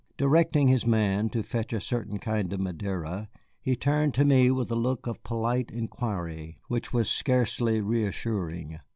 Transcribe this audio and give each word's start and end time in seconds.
Directing 0.17 0.67
his 0.67 0.83
man 0.83 1.29
to 1.29 1.43
fetch 1.43 1.71
a 1.73 1.79
certain 1.79 2.17
kind 2.17 2.51
of 2.51 2.59
Madeira, 2.59 3.29
he 3.61 3.75
turned 3.75 4.15
to 4.15 4.25
me 4.25 4.49
with 4.49 4.71
a 4.71 4.75
look 4.75 5.05
of 5.05 5.21
polite 5.23 5.69
inquiry 5.69 6.57
which 6.69 6.91
was 6.91 7.07
scarcely 7.07 7.81
reassuring. 7.81 8.79